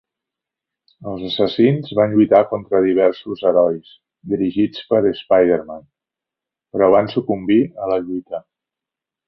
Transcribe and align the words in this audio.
Els 1.09 1.25
assassins 1.27 1.91
van 1.99 2.15
lluitar 2.15 2.39
contra 2.53 2.81
diversos 2.87 3.45
herois, 3.51 3.93
dirigits 4.33 4.89
per 4.95 5.03
Spider-Man, 5.21 5.87
però 6.75 6.91
van 6.99 7.15
sucumbir 7.17 7.63
a 7.85 7.95
la 7.95 8.03
lluita. 8.11 8.45